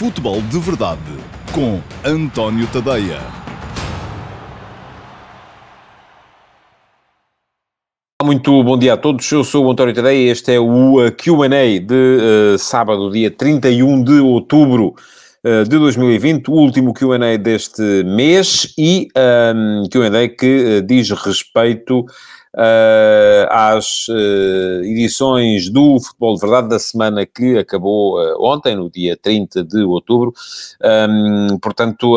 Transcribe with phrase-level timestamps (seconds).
[0.00, 0.98] Futebol de Verdade
[1.52, 3.20] com António Tadeia.
[8.24, 11.78] Muito bom dia a todos, eu sou o António Tadeia e este é o Q&A
[11.80, 14.94] de uh, sábado, dia 31 de outubro
[15.44, 19.06] uh, de 2020, o último Q&A deste mês e
[19.54, 22.06] um, Q&A que uh, diz respeito
[22.54, 28.90] uh, às uh, edições do Futebol de Verdade da semana que acabou uh, ontem, no
[28.90, 30.32] dia 30 de outubro.
[30.82, 32.16] Um, portanto,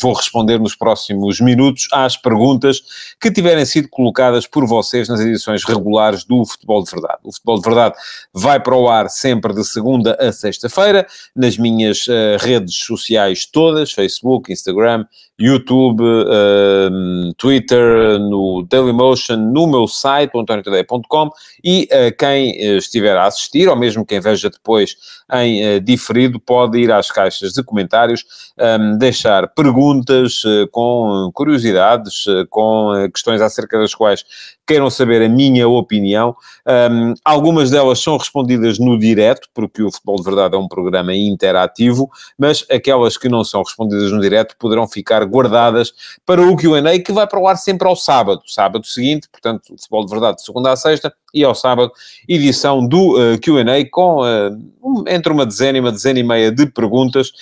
[0.00, 2.82] vou responder nos próximos minutos às perguntas
[3.20, 7.18] que tiverem sido colocadas por vocês nas edições regulares do Futebol de Verdade.
[7.24, 7.94] O Futebol de Verdade
[8.32, 12.06] vai para o ar sempre de segunda a sexta-feira, nas minhas
[12.40, 15.06] redes sociais todas, Facebook, Instagram,
[15.38, 21.30] YouTube, uh, Twitter, no Dailymotion, no meu site, antoniotadeia.com
[21.62, 24.96] e uh, quem uh, estiver a assistir, ou mesmo quem veja depois
[25.32, 28.24] em uh, diferido, pode ir às caixas de comentários,
[28.58, 34.24] um, deixar perguntas com curiosidades, com questões acerca das quais
[34.66, 36.34] queiram saber a minha opinião.
[36.66, 41.14] Um, algumas delas são respondidas no direto, porque o Futebol de Verdade é um programa
[41.14, 45.92] interativo, mas aquelas que não são respondidas no direto poderão ficar guardadas
[46.24, 50.04] para o Q&A, que vai para o ar sempre ao sábado, sábado seguinte, portanto, Futebol
[50.04, 51.90] de Verdade de segunda a sexta, e ao sábado,
[52.28, 56.66] edição do uh, Q&A com uh, entre uma dezena e uma dezena e meia de
[56.66, 57.32] perguntas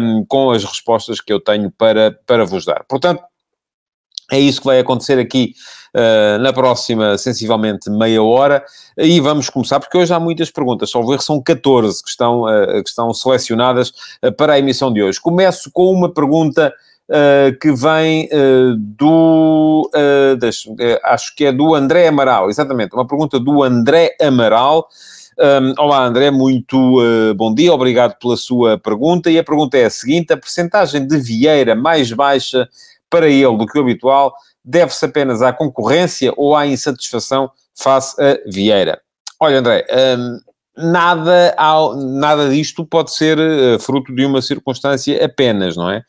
[0.00, 2.84] um, com as respostas que eu tenho para, para vos dar.
[2.88, 3.22] Portanto,
[4.30, 5.54] é isso que vai acontecer aqui
[5.94, 8.62] uh, na próxima, sensivelmente, meia hora.
[8.96, 10.90] E vamos começar, porque hoje há muitas perguntas.
[10.90, 13.90] Só ver, são 14 que estão, uh, que estão selecionadas
[14.22, 15.20] uh, para a emissão de hoje.
[15.20, 16.74] Começo com uma pergunta
[17.60, 18.28] que vem
[18.96, 19.90] do...
[20.38, 20.70] Deixa,
[21.04, 22.94] acho que é do André Amaral, exatamente.
[22.94, 24.88] Uma pergunta do André Amaral.
[25.40, 29.30] Um, olá, André, muito uh, bom dia, obrigado pela sua pergunta.
[29.30, 32.68] E a pergunta é a seguinte: a percentagem de Vieira mais baixa
[33.08, 38.36] para ele do que o habitual deve-se apenas à concorrência ou à insatisfação face a
[38.50, 39.00] Vieira?
[39.38, 39.86] Olha, André,
[40.18, 40.40] hum,
[40.78, 41.54] nada,
[41.96, 46.04] nada disto pode ser uh, fruto de uma circunstância apenas, não é?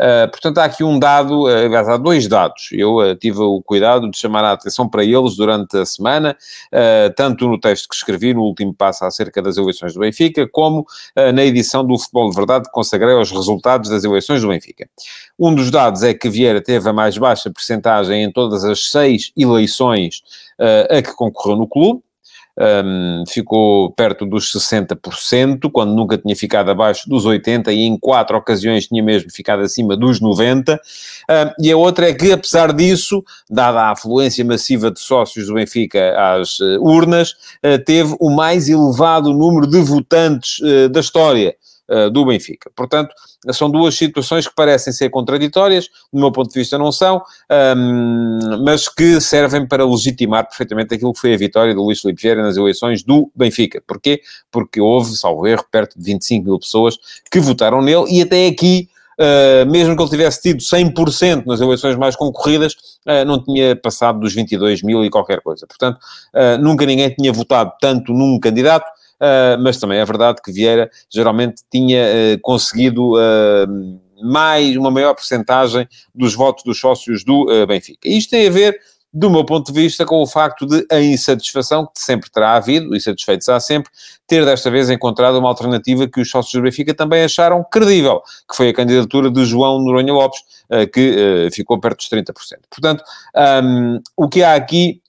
[0.00, 2.68] Uh, portanto, há aqui um dado, uh, aliás, há dois dados.
[2.72, 6.34] Eu uh, tive o cuidado de chamar a atenção para eles durante a semana,
[7.16, 10.86] tanto no texto que escrevi no último passo acerca das eleições do Benfica, como
[11.34, 14.88] na edição do Futebol de Verdade que consagrei aos resultados das eleições do Benfica.
[15.38, 19.32] Um dos dados é que Vieira teve a mais baixa percentagem em todas as seis
[19.36, 20.22] eleições
[20.88, 22.02] a que concorreu no clube,
[22.58, 28.36] um, ficou perto dos 60%, quando nunca tinha ficado abaixo dos 80% e em quatro
[28.36, 30.74] ocasiões tinha mesmo ficado acima dos 90%.
[30.74, 35.54] Um, e a outra é que, apesar disso, dada a afluência massiva de sócios do
[35.54, 37.32] Benfica às uh, urnas,
[37.64, 41.54] uh, teve o mais elevado número de votantes uh, da história.
[41.92, 42.70] Eh, do Benfica.
[42.76, 43.12] Portanto,
[43.52, 47.20] são duas situações que parecem ser contraditórias, do meu ponto de vista não são,
[47.76, 52.22] um, mas que servem para legitimar perfeitamente aquilo que foi a vitória do Luís Filipe
[52.22, 53.82] Vieira nas eleições do Benfica.
[53.84, 54.20] Porquê?
[54.52, 56.96] Porque houve, salvo erro, perto de 25 mil pessoas
[57.28, 58.88] que votaram nele e até aqui
[59.20, 62.72] Uh, mesmo que ele tivesse tido 100% nas eleições mais concorridas,
[63.06, 65.66] uh, não tinha passado dos 22 mil e qualquer coisa.
[65.66, 65.98] Portanto,
[66.34, 68.90] uh, nunca ninguém tinha votado tanto num candidato
[69.62, 75.88] mas também é verdade que Vieira geralmente tinha uh, conseguido uh, mais, uma maior porcentagem
[76.14, 78.08] dos votos dos sócios do Benfica.
[78.08, 78.78] Isto tem a ver
[79.12, 82.94] do meu ponto de vista, com o facto de a insatisfação, que sempre terá havido,
[82.94, 83.90] e satisfeitos há sempre,
[84.24, 88.56] ter desta vez encontrado uma alternativa que os sócios do Benfica também acharam credível, que
[88.56, 90.40] foi a candidatura de João Noronha Lopes,
[90.92, 92.32] que ficou perto dos 30%.
[92.70, 93.02] Portanto,
[93.64, 94.99] um, o que há aqui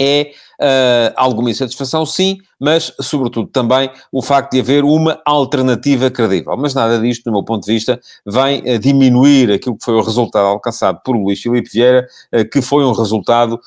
[0.00, 6.56] é uh, alguma insatisfação, sim, mas, sobretudo, também o facto de haver uma alternativa credível.
[6.56, 10.02] Mas nada disto, do meu ponto de vista, vem uh, diminuir aquilo que foi o
[10.02, 13.60] resultado alcançado por Luís Filipe Vieira, uh, que foi um resultado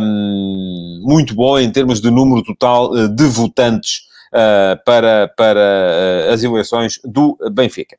[0.00, 4.08] um, muito bom em termos de número total de votantes
[4.84, 7.96] para, para as eleições do Benfica.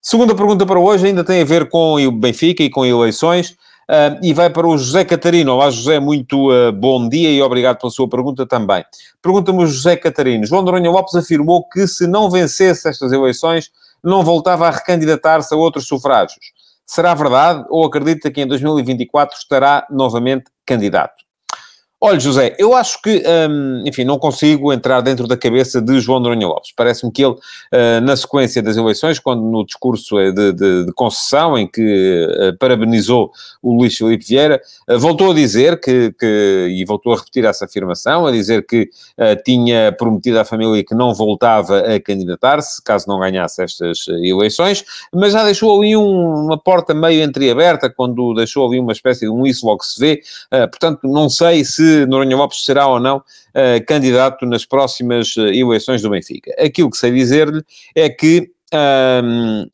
[0.00, 3.56] Segunda pergunta para hoje ainda tem a ver com o Benfica e com eleições.
[3.92, 5.52] Uh, e vai para o José Catarino.
[5.52, 8.82] Olá, José, muito uh, bom dia e obrigado pela sua pergunta também.
[9.20, 10.46] Pergunta-me José Catarino.
[10.46, 13.70] João Noronha Lopes afirmou que se não vencesse estas eleições,
[14.02, 16.52] não voltava a recandidatar-se a outros sufrágios.
[16.86, 21.22] Será verdade ou acredita que em 2024 estará novamente candidato?
[22.04, 26.18] Olha, José, eu acho que, hum, enfim, não consigo entrar dentro da cabeça de João
[26.18, 26.72] Noronha Lopes.
[26.74, 30.92] Parece-me que ele, uh, na sequência das eleições, quando no discurso é de, de, de
[30.94, 33.30] concessão, em que uh, parabenizou
[33.62, 34.60] o Luís Filipe Vieira,
[34.90, 38.90] uh, voltou a dizer que, que, e voltou a repetir essa afirmação, a dizer que
[39.44, 44.84] tinha prometido à família que não voltava a candidatar-se, caso não ganhasse estas eleições,
[45.14, 49.30] mas já deixou ali um, uma porta meio entreaberta, quando deixou ali uma espécie de
[49.30, 50.20] um isso logo se vê.
[50.50, 56.02] portanto, não sei se Noronha Lopes será ou não uh, candidato nas próximas uh, eleições
[56.02, 56.52] do Benfica.
[56.58, 57.62] Aquilo que sei dizer-lhe
[57.94, 58.50] é que
[59.24, 59.66] um,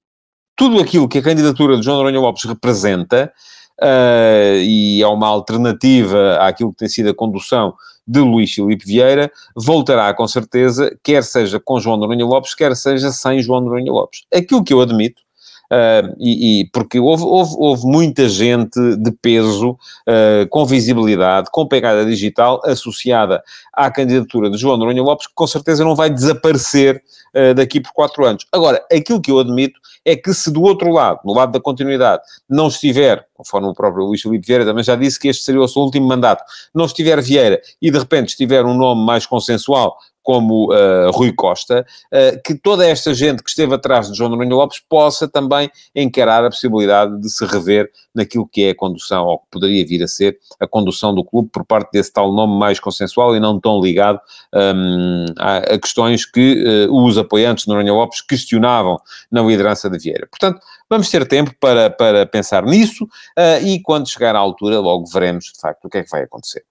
[0.57, 3.33] tudo aquilo que a candidatura de João Noronha Lopes representa,
[3.81, 7.75] uh, e é uma alternativa àquilo que tem sido a condução
[8.07, 13.13] de Luís Filipe Vieira, voltará com certeza, quer seja com João Noronha Lopes, quer seja
[13.13, 14.23] sem João Noronha Lopes.
[14.35, 15.23] Aquilo que eu admito
[15.71, 21.69] Uh, e, e, porque houve, houve, houve, muita gente de peso, uh, com visibilidade, com
[21.69, 23.43] pegada digital, associada
[23.75, 27.03] à candidatura de João Noronha Lopes, que com certeza não vai desaparecer
[27.35, 28.47] uh, daqui por quatro anos.
[28.51, 32.23] Agora, aquilo que eu admito é que se do outro lado, no lado da continuidade,
[32.49, 35.69] não estiver, conforme o próprio Luís Filipe Vieira também já disse que este seria o
[35.69, 36.43] seu último mandato,
[36.75, 39.97] não estiver Vieira e de repente estiver um nome mais consensual,
[40.29, 44.55] como uh, Rui Costa, uh, que toda esta gente que esteve atrás de João Noronha
[44.55, 49.39] Lopes possa também encarar a possibilidade de se rever naquilo que é a condução, ou
[49.39, 52.79] que poderia vir a ser a condução do clube por parte desse tal nome mais
[52.79, 54.21] consensual e não tão ligado
[54.55, 59.01] um, a, a, questões que uh, os apoiantes de Noronha Lopes questionavam
[59.33, 60.27] na liderança de Vieira.
[60.27, 60.61] Portanto,
[60.91, 63.09] vamos ter tempo para, para pensar nisso
[63.63, 66.65] e quando chegar à altura logo veremos, de facto, o que é que vai acontecer.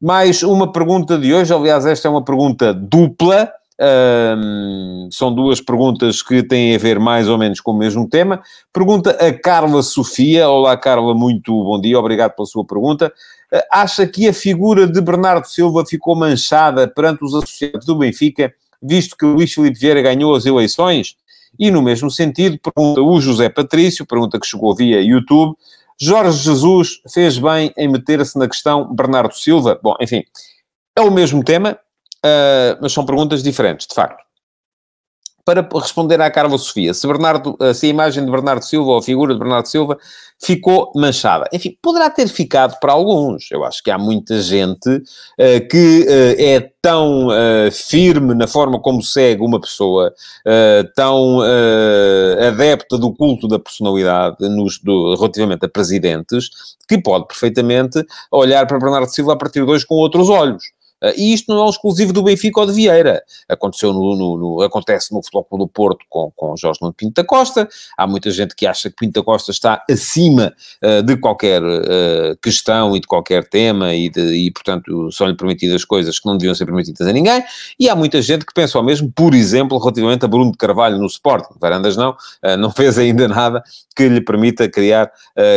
[0.00, 3.50] Mais uma pergunta de hoje, aliás, esta é uma pergunta dupla.
[3.78, 8.42] Um, são duas perguntas que têm a ver mais ou menos com o mesmo tema.
[8.72, 10.48] Pergunta a Carla Sofia.
[10.48, 13.12] Olá, Carla, muito bom dia, obrigado pela sua pergunta.
[13.52, 18.52] Uh, acha que a figura de Bernardo Silva ficou manchada perante os associados do Benfica,
[18.82, 21.16] visto que Luís Filipe Vieira ganhou as eleições?
[21.58, 25.56] E no mesmo sentido, pergunta o José Patrício, pergunta que chegou via YouTube.
[26.00, 29.78] Jorge Jesus fez bem em meter-se na questão Bernardo Silva?
[29.82, 30.22] Bom, enfim,
[30.96, 31.78] é o mesmo tema,
[32.24, 34.25] uh, mas são perguntas diferentes, de facto
[35.46, 39.02] para responder à Carla Sofia, se, Bernardo, se a imagem de Bernardo Silva ou a
[39.02, 39.96] figura de Bernardo Silva
[40.42, 41.48] ficou manchada.
[41.52, 43.50] Enfim, poderá ter ficado para alguns.
[43.50, 48.80] Eu acho que há muita gente uh, que uh, é tão uh, firme na forma
[48.80, 50.12] como segue uma pessoa,
[50.94, 51.40] tão
[52.46, 56.48] adepta do culto da personalidade nos, do, relativamente a presidentes,
[56.88, 60.75] que pode perfeitamente olhar para Bernardo Silva a partir de hoje com outros olhos.
[61.02, 63.22] Uh, e isto não é exclusivo do Benfica ou de Vieira.
[63.48, 67.14] Aconteceu no, no, no acontece no Futebol Clube do Porto com, com Jorge Nuno Pinto
[67.14, 67.68] da Costa.
[67.96, 72.36] Há muita gente que acha que Pinto da Costa está acima uh, de qualquer uh,
[72.42, 76.54] questão e de qualquer tema e, de, e, portanto, são-lhe permitidas coisas que não deviam
[76.54, 77.42] ser permitidas a ninguém.
[77.78, 80.98] E há muita gente que pensa o mesmo, por exemplo, relativamente a Bruno de Carvalho
[80.98, 81.54] no Sporting.
[81.60, 82.16] Varandas não,
[82.58, 83.62] não fez ainda nada
[83.94, 85.10] que lhe permita criar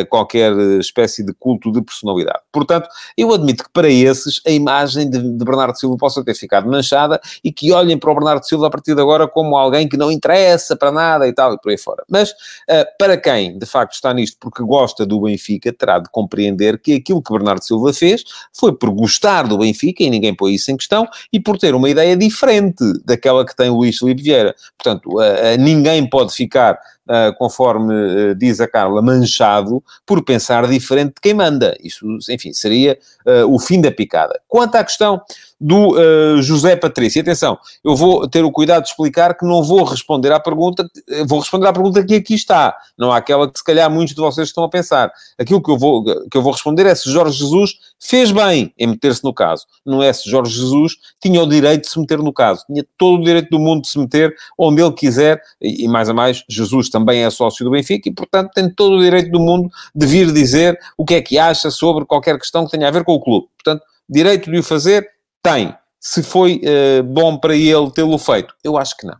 [0.09, 2.39] qualquer espécie de culto de personalidade.
[2.51, 2.87] Portanto,
[3.17, 7.19] eu admito que para esses a imagem de de Bernardo Silva possa ter ficado manchada
[7.43, 10.11] e que olhem para o Bernardo Silva a partir de agora como alguém que não
[10.11, 12.03] interessa para nada e tal, e por aí fora.
[12.09, 16.79] Mas uh, para quem de facto está nisto porque gosta do Benfica, terá de compreender
[16.79, 18.23] que aquilo que Bernardo Silva fez
[18.53, 21.89] foi por gostar do Benfica, e ninguém põe isso em questão, e por ter uma
[21.89, 24.55] ideia diferente daquela que tem Luís Felipe Vieira.
[24.77, 26.79] Portanto, uh, uh, ninguém pode ficar
[27.09, 31.75] uh, conforme uh, diz a Carla, manchado por pensar diferente de quem manda.
[31.83, 34.39] Isso, enfim, seria uh, o fim da picada.
[34.47, 35.21] Quanto à questão
[35.59, 37.21] do uh, José Patrício.
[37.21, 40.89] Atenção, eu vou ter o cuidado de explicar que não vou responder à pergunta,
[41.27, 44.47] vou responder à pergunta que aqui está, não aquela que se calhar muitos de vocês
[44.47, 45.11] estão a pensar.
[45.37, 48.87] Aquilo que eu vou, que eu vou responder é se Jorge Jesus fez bem em
[48.87, 49.65] meter-se no caso.
[49.85, 52.63] Não é se Jorge Jesus tinha o direito de se meter no caso.
[52.65, 56.09] Tinha todo o direito do mundo de se meter onde ele quiser, e, e mais
[56.09, 59.39] a mais, Jesus também é sócio do Benfica e, portanto, tem todo o direito do
[59.39, 62.91] mundo de vir dizer o que é que acha sobre qualquer questão que tenha a
[62.91, 63.47] ver com o clube.
[63.57, 65.07] Portanto, direito de o fazer,
[65.41, 65.75] tem.
[65.99, 68.53] Se foi uh, bom para ele tê-lo feito?
[68.63, 69.17] Eu acho que não.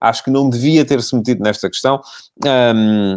[0.00, 2.00] Acho que não devia ter-se metido nesta questão.
[2.44, 3.16] Um,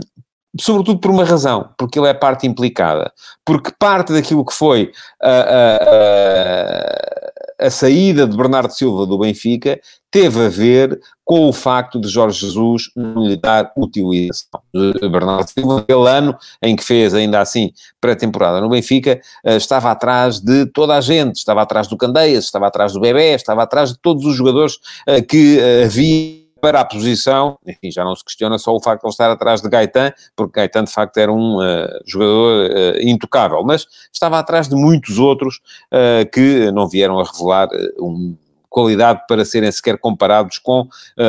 [0.60, 3.12] sobretudo por uma razão, porque ele é parte implicada.
[3.46, 7.31] Porque parte daquilo que foi a, a,
[7.62, 12.46] a, saída de Bernardo Silva do Benfica teve a ver com o facto de Jorge
[12.46, 14.60] Jesus não lhe dar utilização.
[14.74, 20.40] Bernardo Silva, aquele ano em que fez ainda assim pré-temporada no Benfica, eh, estava atrás
[20.40, 24.00] de toda a gente, estava atrás do Candeias, estava atrás do Bebé, estava atrás de
[24.00, 24.78] todos os jogadores
[25.08, 29.02] eh, que eh, havia para a posição, enfim, já não se questiona só o facto
[29.02, 33.02] de ele estar atrás de Gaetan, porque Gaetan de facto era um uh, jogador uh,
[33.02, 35.60] intocável, mas estava atrás de muitos outros
[35.92, 37.68] uh, que não vieram a revelar
[38.00, 38.38] um
[38.70, 40.88] qualidade para serem sequer comparados com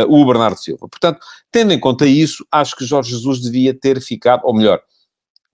[0.08, 0.86] o Bernardo Silva.
[0.88, 1.18] Portanto,
[1.50, 4.80] tendo em conta isso, acho que Jorge Jesus devia ter ficado, ou melhor,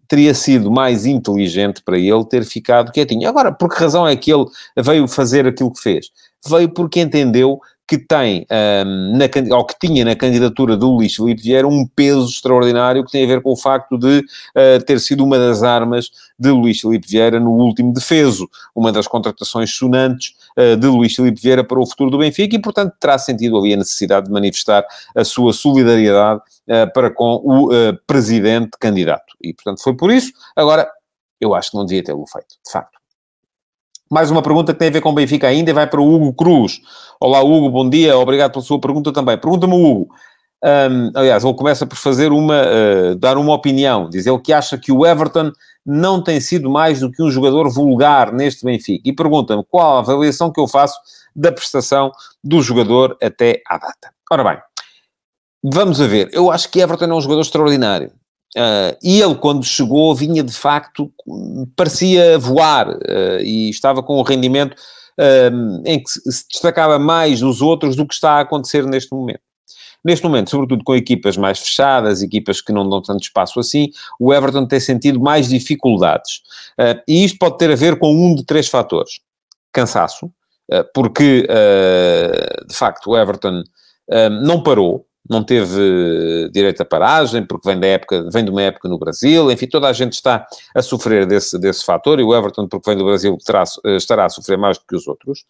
[0.06, 3.26] teria sido mais inteligente para ele ter ficado quietinho.
[3.26, 4.44] Agora, por que razão é que ele
[4.76, 6.10] veio fazer aquilo que fez?
[6.46, 7.58] Veio porque entendeu
[7.88, 8.46] que tem,
[8.86, 13.10] um, na, ou que tinha na candidatura do Luís Filipe Vieira um peso extraordinário que
[13.10, 16.80] tem a ver com o facto de uh, ter sido uma das armas de Luís
[16.80, 21.80] Filipe Vieira no último defeso, uma das contratações sonantes uh, de Luís Filipe Vieira para
[21.80, 24.84] o futuro do Benfica e, portanto, terá sentido ali a necessidade de manifestar
[25.16, 27.68] a sua solidariedade uh, para com o
[28.06, 29.34] presidente candidato.
[29.42, 30.30] E, portanto, foi por isso.
[30.54, 30.86] Agora,
[31.40, 32.97] eu acho que não devia tê-lo feito, de facto.
[34.10, 36.14] Mais uma pergunta que tem a ver com o Benfica ainda e vai para o
[36.14, 36.80] Hugo Cruz.
[37.20, 39.36] Olá, Hugo, bom dia, obrigado pela sua pergunta também.
[39.36, 40.08] Pergunta-me, Hugo.
[40.64, 44.08] Um, aliás, ele começa por fazer uma, uh, dar uma opinião.
[44.08, 45.52] Diz ele que acha que o Everton
[45.84, 49.06] não tem sido mais do que um jogador vulgar neste Benfica.
[49.06, 50.98] E pergunta-me qual a avaliação que eu faço
[51.36, 52.10] da prestação
[52.42, 54.10] do jogador até à data.
[54.32, 54.58] Ora bem,
[55.62, 56.30] vamos a ver.
[56.32, 58.10] Eu acho que Everton é um jogador extraordinário.
[58.56, 61.12] Uh, e ele, quando chegou, vinha de facto,
[61.76, 67.60] parecia voar uh, e estava com um rendimento uh, em que se destacava mais dos
[67.60, 69.40] outros do que está a acontecer neste momento.
[70.02, 74.32] Neste momento, sobretudo com equipas mais fechadas, equipas que não dão tanto espaço assim, o
[74.32, 76.40] Everton tem sentido mais dificuldades.
[77.06, 79.18] e isto pode ter a ver com um de três fatores.
[79.72, 80.30] Cansaço,
[80.94, 81.46] porque,
[82.68, 83.64] de facto, o Everton
[84.40, 88.88] não parou, não teve direito a paragem, porque vem da época, vem de uma época
[88.88, 92.66] no Brasil, enfim, toda a gente está a sofrer desse, desse fator, e o Everton,
[92.66, 93.64] porque vem do Brasil, terá,
[93.96, 95.44] estará a sofrer mais do que os outros.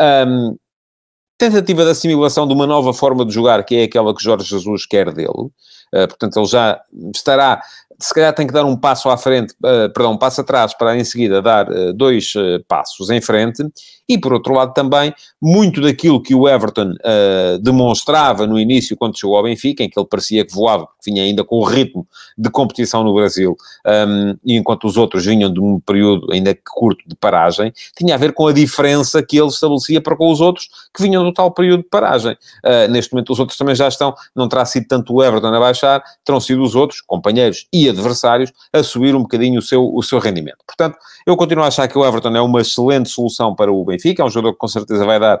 [0.00, 0.56] Um,
[1.36, 4.86] tentativa de assimilação de uma nova forma de jogar, que é aquela que Jorge Jesus
[4.86, 6.80] quer dele, uh, portanto, ele já
[7.14, 7.60] estará
[7.98, 10.96] se calhar tem que dar um passo à frente, uh, perdão, um passo atrás para
[10.96, 13.64] em seguida dar uh, dois uh, passos em frente.
[14.06, 16.92] E por outro lado também, muito daquilo que o Everton
[17.62, 21.42] demonstrava no início quando chegou ao Benfica, em que ele parecia que voava, vinha ainda
[21.42, 25.80] com o ritmo de competição no Brasil, um, e enquanto os outros vinham de um
[25.80, 30.14] período ainda curto de paragem, tinha a ver com a diferença que ele estabelecia para
[30.14, 32.36] com os outros que vinham do tal período de paragem.
[32.90, 36.04] neste momento os outros também já estão, não terá sido tanto o Everton a baixar,
[36.22, 40.18] terão sido os outros, companheiros e adversários a subir um bocadinho o seu, o seu
[40.18, 40.58] rendimento.
[40.66, 44.22] Portanto, eu continuo a achar que o Everton é uma excelente solução para o Benfica,
[44.22, 45.40] é um jogador que com certeza vai dar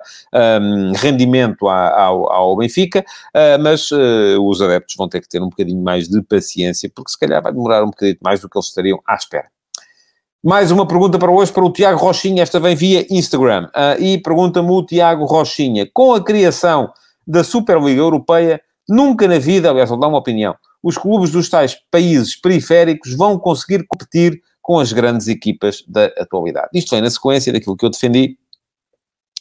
[0.60, 5.48] um, rendimento ao, ao, Benfica, uh, mas uh, os adeptos vão ter que ter um
[5.48, 8.66] bocadinho mais de paciência, porque se calhar vai demorar um bocadinho mais do que eles
[8.66, 9.46] estariam à espera.
[10.42, 13.66] Mais uma pergunta para hoje para o Tiago Rochinha, esta vem via Instagram.
[13.68, 16.92] Uh, e pergunta-me o Tiago Rochinha, com a criação
[17.26, 20.54] da Superliga Europeia, nunca na vida, aliás, vou dar uma opinião,
[20.84, 26.68] os clubes dos tais países periféricos vão conseguir competir com as grandes equipas da atualidade.
[26.74, 28.36] Isto vem na sequência daquilo que eu defendi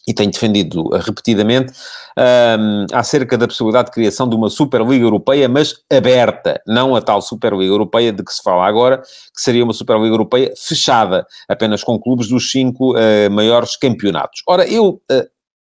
[0.07, 1.73] e tenho defendido repetidamente
[2.17, 7.21] um, acerca da possibilidade de criação de uma Superliga Europeia, mas aberta, não a tal
[7.21, 11.99] Superliga Europeia de que se fala agora, que seria uma Superliga Europeia fechada, apenas com
[11.99, 14.41] clubes dos cinco uh, maiores campeonatos.
[14.47, 15.27] Ora, eu uh,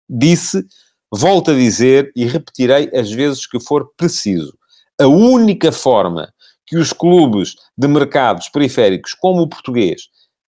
[0.07, 0.63] disse,
[1.11, 4.58] volto a dizer e repetirei as vezes que for preciso
[4.99, 6.31] a única forma
[6.65, 10.03] que os clubes de mercados periféricos, como o português,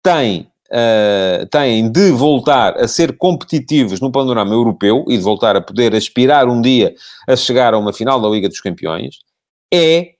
[0.02, 5.60] têm, uh, têm de voltar a ser competitivos no panorama europeu e de voltar a
[5.60, 6.94] poder aspirar um dia
[7.28, 9.18] a chegar a uma final da Liga dos Campeões,
[9.72, 10.14] é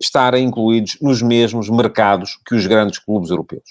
[0.00, 3.64] estarem incluídos nos mesmos mercados que os grandes clubes europeus.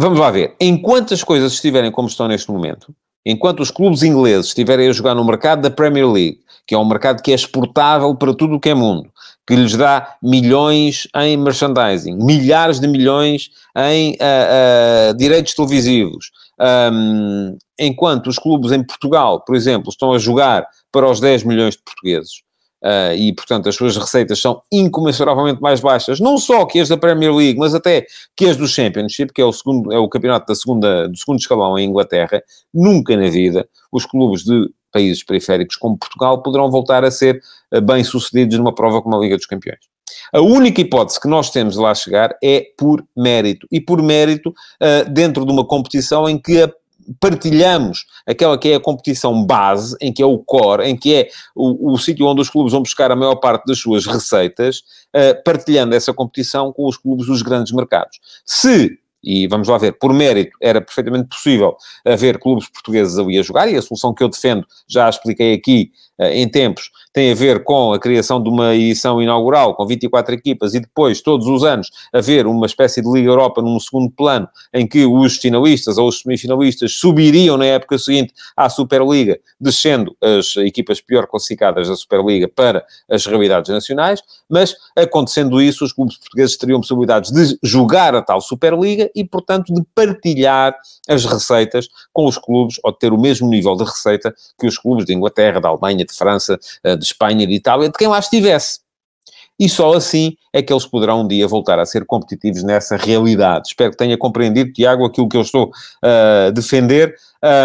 [0.00, 0.56] Vamos lá ver.
[0.60, 2.92] Enquanto as coisas estiverem como estão neste momento,
[3.24, 6.84] enquanto os clubes ingleses estiverem a jogar no mercado da Premier League, que é um
[6.84, 9.10] mercado que é exportável para tudo o que é mundo,
[9.46, 16.30] que lhes dá milhões em merchandising, milhares de milhões em uh, uh, direitos televisivos.
[16.60, 21.74] Um, enquanto os clubes em Portugal, por exemplo, estão a jogar para os 10 milhões
[21.74, 22.42] de portugueses,
[22.82, 26.96] Uh, e, portanto, as suas receitas são incomensuravelmente mais baixas, não só que as da
[26.96, 28.04] Premier League, mas até
[28.36, 31.38] que as do Championship, que é o, segundo, é o campeonato da segunda, do segundo
[31.38, 32.42] escalão em Inglaterra,
[32.74, 37.40] nunca na vida os clubes de países periféricos como Portugal poderão voltar a ser
[37.72, 39.80] uh, bem-sucedidos numa prova como a Liga dos Campeões.
[40.32, 43.66] A única hipótese que nós temos de lá chegar é por mérito.
[43.70, 46.72] E por mérito uh, dentro de uma competição em que a
[47.20, 51.28] partilhamos aquela que é a competição base, em que é o core, em que é
[51.54, 54.78] o, o sítio onde os clubes vão buscar a maior parte das suas receitas,
[55.14, 58.18] uh, partilhando essa competição com os clubes dos grandes mercados.
[58.44, 63.42] Se e vamos lá ver, por mérito, era perfeitamente possível haver clubes portugueses ali a
[63.42, 67.62] jogar, e a solução que eu defendo, já expliquei aqui em tempos, tem a ver
[67.64, 71.90] com a criação de uma edição inaugural com 24 equipas e depois, todos os anos,
[72.12, 76.20] haver uma espécie de Liga Europa num segundo plano, em que os finalistas ou os
[76.20, 82.84] semifinalistas subiriam na época seguinte à Superliga, descendo as equipas pior classificadas da Superliga para
[83.10, 88.40] as realidades nacionais, mas acontecendo isso, os clubes portugueses teriam possibilidades de jogar a tal
[88.40, 90.74] Superliga e, portanto, de partilhar
[91.08, 94.78] as receitas com os clubes ou de ter o mesmo nível de receita que os
[94.78, 98.18] clubes de Inglaterra, da Alemanha, de França, eh, de Espanha, de Itália, de quem lá
[98.18, 98.80] estivesse.
[99.58, 103.68] E só assim é que eles poderão um dia voltar a ser competitivos nessa realidade.
[103.68, 105.70] Espero que tenha compreendido, Tiago, aquilo que eu estou
[106.02, 107.14] a uh, defender.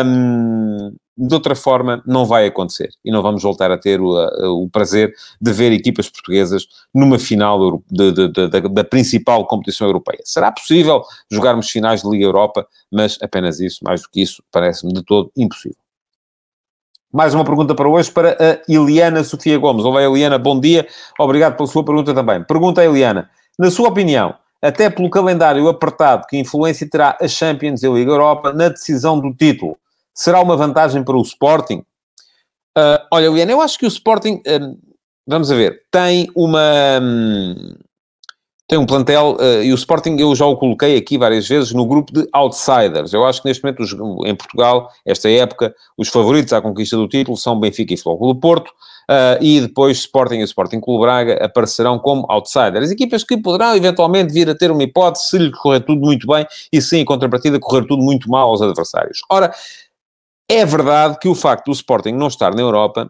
[0.06, 2.90] Um, de outra forma, não vai acontecer.
[3.04, 4.14] E não vamos voltar a ter o,
[4.64, 10.20] o prazer de ver equipas portuguesas numa final de, de, de, da principal competição europeia.
[10.24, 11.02] Será possível
[11.32, 15.32] jogarmos finais de Liga Europa, mas apenas isso, mais do que isso, parece-me de todo
[15.36, 15.87] impossível.
[17.12, 19.86] Mais uma pergunta para hoje para a Eliana Sofia Gomes.
[19.86, 20.86] Olá, Eliana, bom dia.
[21.18, 22.44] Obrigado pela sua pergunta também.
[22.44, 23.30] Pergunta a Eliana.
[23.58, 28.12] Na sua opinião, até pelo calendário apertado, que influência terá a Champions e a Liga
[28.12, 29.78] Europa na decisão do título?
[30.14, 31.86] Será uma vantagem para o Sporting?
[32.78, 34.78] Uh, olha, Eliana, eu acho que o Sporting, uh,
[35.26, 37.00] vamos a ver, tem uma...
[37.02, 37.76] Um,
[38.68, 41.86] tem um plantel, uh, e o Sporting eu já o coloquei aqui várias vezes no
[41.86, 43.14] grupo de outsiders.
[43.14, 43.94] Eu acho que neste momento, os,
[44.28, 48.40] em Portugal, esta época, os favoritos à conquista do título são Benfica e Futebol do
[48.40, 52.92] Porto, uh, e depois Sporting e Sporting Clube Braga aparecerão como outsiders.
[52.92, 56.46] Equipas que poderão eventualmente vir a ter uma hipótese se lhe correr tudo muito bem
[56.72, 59.20] e se em contrapartida correr tudo muito mal aos adversários.
[59.30, 59.54] Ora,
[60.50, 63.10] é verdade que o facto do Sporting não estar na Europa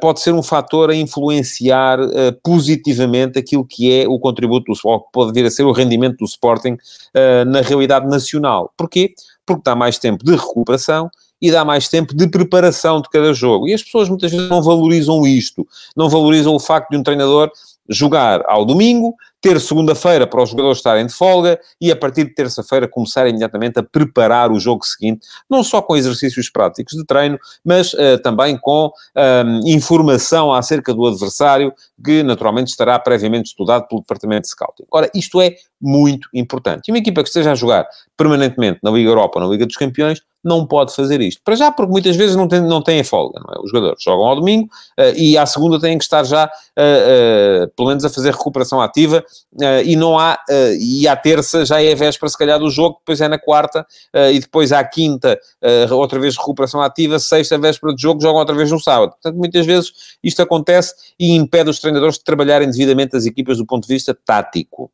[0.00, 5.06] pode ser um fator a influenciar uh, positivamente aquilo que é o contributo do Sporting,
[5.12, 8.72] pode vir a ser o rendimento do Sporting uh, na realidade nacional.
[8.76, 9.14] Porquê?
[9.44, 13.68] Porque dá mais tempo de recuperação e dá mais tempo de preparação de cada jogo.
[13.68, 17.50] E as pessoas muitas vezes não valorizam isto, não valorizam o facto de um treinador
[17.88, 22.34] jogar ao domingo, ter segunda-feira para os jogadores estarem de folga e a partir de
[22.34, 27.38] terça-feira começar imediatamente a preparar o jogo seguinte, não só com exercícios práticos de treino,
[27.64, 31.72] mas uh, também com um, informação acerca do adversário,
[32.04, 34.84] que naturalmente estará previamente estudado pelo departamento de scouting.
[34.90, 36.88] Ora, isto é muito importante.
[36.88, 40.20] E uma equipa que esteja a jogar permanentemente na Liga Europa na Liga dos Campeões
[40.46, 41.42] não pode fazer isto.
[41.44, 43.60] Para já, porque muitas vezes não, tem, não têm folga, não é?
[43.60, 47.68] Os jogadores jogam ao domingo uh, e à segunda têm que estar já, uh, uh,
[47.74, 49.24] pelo menos, a fazer recuperação ativa
[49.84, 50.38] e não há,
[50.78, 53.86] e à terça já é a véspera, se calhar, do jogo, depois é na quarta
[54.32, 55.38] e depois à quinta,
[55.90, 59.12] outra vez recuperação ativa, sexta, véspera de jogo, jogam outra vez no sábado.
[59.12, 63.64] Portanto, muitas vezes isto acontece e impede os treinadores de trabalharem devidamente as equipas do
[63.64, 64.90] ponto de vista tático.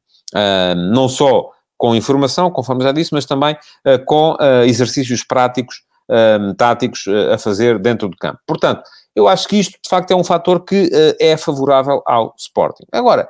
[0.93, 1.51] não só
[1.83, 7.33] com informação, conforme já disse, mas também uh, com uh, exercícios práticos, um, táticos uh,
[7.33, 8.39] a fazer dentro do campo.
[8.47, 8.85] Portanto,
[9.17, 12.85] eu acho que isto, de facto, é um fator que é favorável ao Sporting.
[12.93, 13.29] Agora,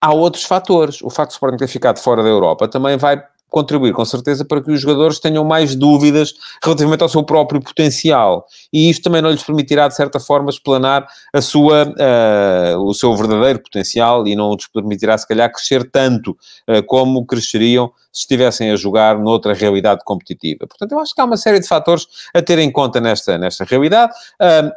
[0.00, 1.02] há outros fatores.
[1.02, 3.22] O facto de o Sporting ter ficado fora da Europa também vai
[3.54, 8.46] contribuir com certeza para que os jogadores tenham mais dúvidas relativamente ao seu próprio potencial.
[8.72, 13.14] E isto também não lhes permitirá, de certa forma, explanar a sua, uh, o seu
[13.14, 16.32] verdadeiro potencial e não lhes permitirá, se calhar, crescer tanto
[16.68, 20.66] uh, como cresceriam se estivessem a jogar noutra realidade competitiva.
[20.66, 23.62] Portanto, eu acho que há uma série de fatores a ter em conta nesta, nesta
[23.62, 24.12] realidade.
[24.42, 24.72] Uh,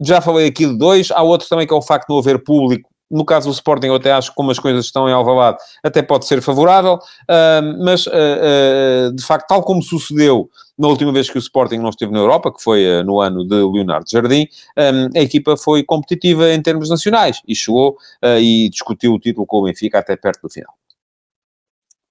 [0.00, 2.42] já falei aqui de dois, há outro também que é o facto de não haver
[2.42, 5.58] público no caso do Sporting, eu até acho que como as coisas estão em Alvalade,
[5.82, 11.30] até pode ser favorável, uh, mas uh, de facto, tal como sucedeu na última vez
[11.30, 15.18] que o Sporting não esteve na Europa, que foi no ano de Leonardo Jardim, um,
[15.18, 17.96] a equipa foi competitiva em termos nacionais e chegou
[18.40, 20.74] e discutiu o título com o Benfica até perto do final.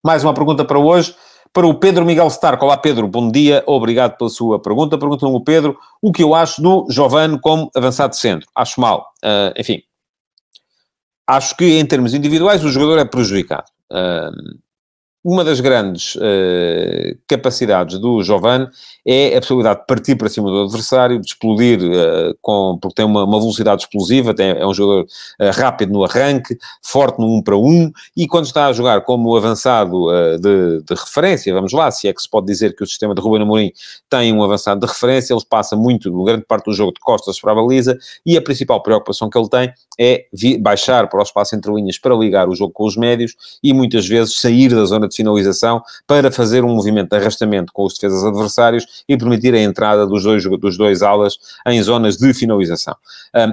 [0.02, 1.14] Mais uma pergunta para hoje
[1.54, 2.62] para o Pedro Miguel Stark.
[2.64, 4.98] Olá, Pedro, bom dia, obrigado pela sua pergunta.
[4.98, 8.48] Pergunta-me o Pedro o que eu acho do Giovane como avançado centro.
[8.56, 9.12] Acho mal.
[9.24, 9.84] Uh, enfim,
[11.28, 13.66] acho que em termos individuais o jogador é prejudicado.
[15.24, 18.68] Uma das grandes uh, capacidades do Giovanni
[19.06, 23.06] é a possibilidade de partir para cima do adversário, de explodir, uh, com, porque tem
[23.06, 27.38] uma, uma velocidade explosiva, tem, é um jogador uh, rápido no arranque, forte no 1
[27.38, 30.08] um para 1, um, e quando está a jogar como avançado
[30.42, 33.22] de, de, referência, vamos lá, se é que se pode dizer que o sistema de
[33.22, 33.72] Ruben Amorim
[34.10, 37.54] tem um avançado de referência, ele passa muito, grande parte do jogo, de costas para
[37.54, 40.26] a baliza, e a principal preocupação que ele tem é
[40.60, 44.06] baixar para o espaço entre linhas para ligar o jogo com os médios, e muitas
[44.06, 48.24] vezes sair da zona de finalização para fazer um movimento de arrastamento com os defesas
[48.24, 52.96] adversários e permitir a entrada dos dois, dos dois alas em zonas de finalização.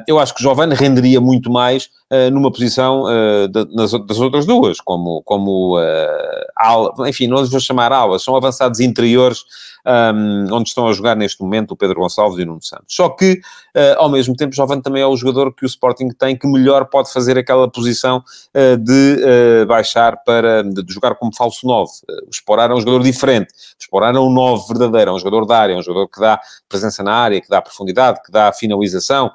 [0.07, 1.91] eu acho que Giovanni renderia muito mais
[2.33, 3.05] numa posição
[3.53, 8.35] de, nas, das outras duas, como, como uh, enfim, não os vou chamar alas, são
[8.35, 9.45] avançados interiores
[9.87, 12.95] um, onde estão a jogar neste momento o Pedro Gonçalves e o Nuno Santos.
[12.95, 13.41] Só que,
[13.77, 16.87] uh, ao mesmo tempo, Jovem também é o jogador que o Sporting tem que melhor
[16.87, 19.17] pode fazer aquela posição uh, de
[19.63, 21.91] uh, baixar para, de, de, jogar como falso 9.
[22.27, 23.53] o Sporar é um jogador diferente.
[23.79, 26.21] O Sporar é um 9 verdadeiro, é um jogador da área, é um jogador que
[26.21, 29.31] dá presença na área, que dá profundidade, que dá finalização,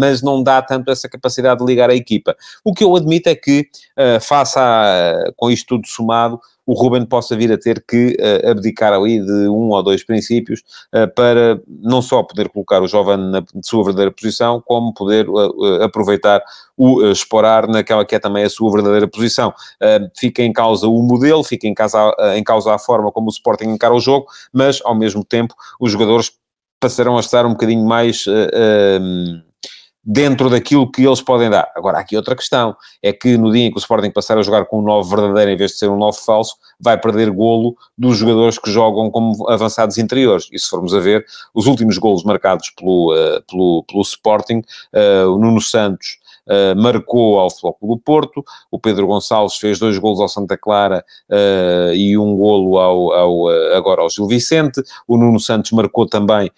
[0.00, 2.36] mas não dá tanto essa capacidade de ligar a equipa.
[2.64, 7.06] O que eu admito é que, uh, face a, com isto tudo somado, o Ruben
[7.06, 11.60] possa vir a ter que uh, abdicar ali de um ou dois princípios uh, para
[11.68, 16.42] não só poder colocar o jovem na sua verdadeira posição, como poder uh, aproveitar
[16.76, 19.54] o uh, naquela que é também a sua verdadeira posição.
[20.16, 21.74] fica em causa o modelo, fica em,
[22.34, 25.92] em causa a forma como o Sporting encara o jogo, mas ao mesmo tempo os
[25.92, 26.32] jogadores
[26.80, 28.24] passarão a estar um bocadinho mais
[30.06, 31.68] dentro daquilo que eles podem dar.
[31.74, 34.42] Agora, há aqui outra questão, é que no dia em que o Sporting passar a
[34.42, 37.76] jogar com um 9 verdadeiro em vez de ser um 9 falso, vai perder golo
[37.98, 40.48] dos jogadores que jogam como avançados interiores.
[40.52, 44.62] E se formos a ver, os últimos golos marcados pelo, uh, pelo, pelo Sporting,
[44.94, 49.98] uh, o Nuno Santos Uh, marcou ao Futebol do Porto, o Pedro Gonçalves fez dois
[49.98, 55.16] golos ao Santa Clara uh, e um golo ao, ao agora ao Gil Vicente, o
[55.16, 56.48] Nuno Santos marcou também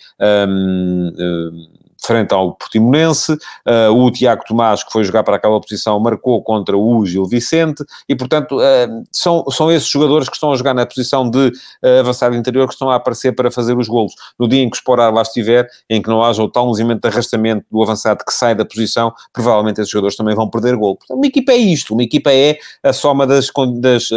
[0.46, 1.68] um,
[2.08, 6.76] frente ao Portimonense, uh, o Tiago Tomás, que foi jogar para aquela posição, marcou contra
[6.76, 10.86] o Gil Vicente, e portanto uh, são, são esses jogadores que estão a jogar na
[10.86, 14.14] posição de uh, avançado interior que estão a aparecer para fazer os golos.
[14.38, 17.02] No dia em que o Sporar lá estiver, em que não haja o tal movimento
[17.02, 20.96] de arrastamento do avançado que sai da posição, provavelmente esses jogadores também vão perder golo.
[20.96, 24.08] Portanto, uma equipa é isto, uma equipa é a soma das, das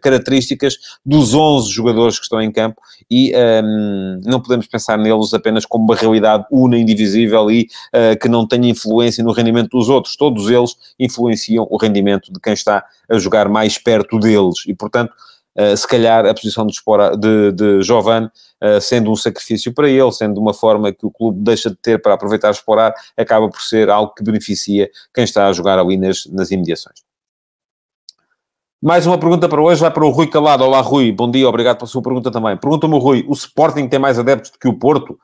[0.00, 3.32] características dos 11 jogadores que estão em campo, e
[3.64, 8.28] um, não podemos pensar neles apenas como uma realidade una, individual, invisível e uh, que
[8.28, 10.16] não tenha influência no rendimento dos outros.
[10.16, 15.12] Todos eles influenciam o rendimento de quem está a jogar mais perto deles e, portanto,
[15.58, 20.12] Uh, se calhar a posição de, Spora, de, de uh, sendo um sacrifício para ele,
[20.12, 23.88] sendo uma forma que o clube deixa de ter para aproveitar explorar, acaba por ser
[23.88, 27.06] algo que beneficia quem está a jogar ali nas, nas imediações.
[28.82, 30.62] Mais uma pergunta para hoje, vai para o Rui Calado.
[30.62, 32.54] Olá, Rui, bom dia, obrigado pela sua pergunta também.
[32.58, 35.18] Pergunta-me Rui, o Sporting tem mais adeptos do que o Porto?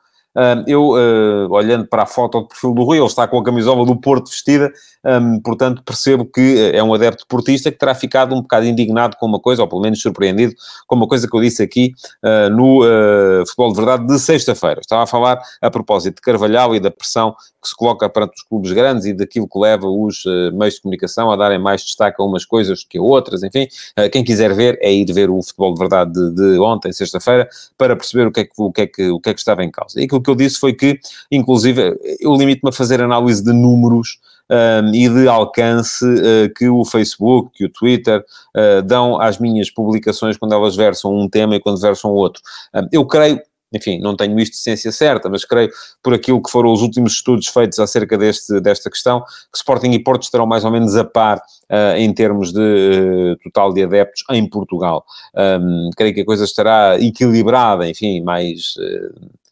[0.65, 3.85] Eu, uh, olhando para a foto do perfil do Rui, ele está com a camisola
[3.85, 4.71] do Porto vestida,
[5.05, 9.25] um, portanto percebo que é um adepto portista que terá ficado um bocado indignado com
[9.27, 10.55] uma coisa, ou pelo menos surpreendido
[10.87, 11.93] com uma coisa que eu disse aqui
[12.23, 14.79] uh, no uh, Futebol de Verdade de sexta-feira.
[14.79, 18.43] Estava a falar a propósito de Carvalhal e da pressão que se coloca perante os
[18.43, 22.25] clubes grandes e daquilo que leva os meios de comunicação a darem mais destaque a
[22.25, 23.69] umas coisas que a outras, enfim.
[24.11, 27.95] quem quiser ver é ir ver o Futebol de Verdade de, de ontem, sexta-feira, para
[27.95, 29.71] perceber o que, é que, o, que é que, o que é que estava em
[29.71, 29.97] causa.
[30.01, 30.99] E aquilo que eu disse foi que,
[31.31, 34.17] inclusive, eu limito-me a fazer análise de números
[34.49, 38.23] um, e de alcance uh, que o Facebook, que o Twitter
[38.55, 42.41] uh, dão às minhas publicações quando elas versam um tema e quando versam outro.
[42.73, 43.41] Um, eu creio,
[43.73, 45.71] enfim, não tenho isto de ciência certa, mas creio,
[46.03, 49.99] por aquilo que foram os últimos estudos feitos acerca deste, desta questão, que Sporting e
[49.99, 54.23] Porto estarão mais ou menos a par uh, em termos de uh, total de adeptos
[54.29, 55.03] em Portugal.
[55.35, 58.75] Um, creio que a coisa estará equilibrada, enfim, mais...
[58.77, 59.42] Uh,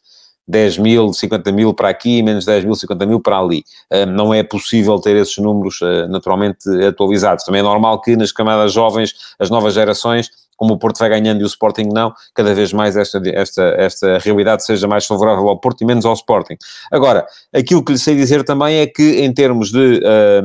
[0.46, 3.64] 10 mil, 50 mil para aqui, menos 10 mil, 50 mil para ali.
[4.08, 7.44] Não é possível ter esses números uh, naturalmente atualizados.
[7.44, 11.40] Também é normal que nas camadas jovens, as novas gerações, como o Porto vai ganhando
[11.40, 15.58] e o Sporting não, cada vez mais esta, esta, esta realidade seja mais favorável ao
[15.58, 16.56] Porto e menos ao Sporting.
[16.90, 20.42] Agora, aquilo que lhe sei dizer também é que em termos de uh,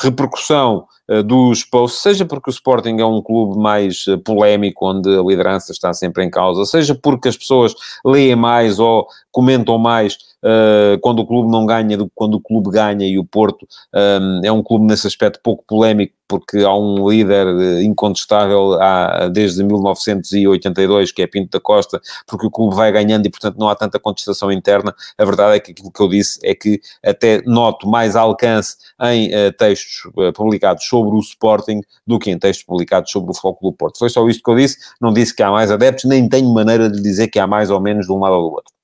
[0.00, 0.86] repercussão
[1.22, 5.72] dos posts, seja porque o Sporting é um clube mais eh, polémico, onde a liderança
[5.72, 11.20] está sempre em causa, seja porque as pessoas leem mais ou comentam mais uh, quando
[11.20, 14.52] o clube não ganha do que quando o clube ganha, e o Porto um, é
[14.52, 21.22] um clube nesse aspecto pouco polémico, porque há um líder incontestável há, desde 1982, que
[21.22, 24.50] é Pinto da Costa, porque o clube vai ganhando e, portanto, não há tanta contestação
[24.50, 24.94] interna.
[25.18, 29.28] A verdade é que aquilo que eu disse é que até noto mais alcance em
[29.28, 33.70] uh, textos uh, publicados sobre o Sporting do que em textos publicados sobre o Foco
[33.70, 33.98] do Porto.
[33.98, 36.90] Foi só isto que eu disse, não disse que há mais adeptos, nem tenho maneira
[36.90, 38.74] de dizer que há mais ou menos de um lado ou do outro.